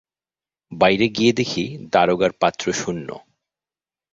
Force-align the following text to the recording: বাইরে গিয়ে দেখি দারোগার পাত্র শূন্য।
বাইরে 0.71 1.05
গিয়ে 1.07 1.31
দেখি 1.33 1.63
দারোগার 1.93 2.31
পাত্র 2.41 2.65
শূন্য। 2.73 3.07